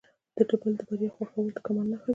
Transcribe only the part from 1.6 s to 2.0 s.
کمال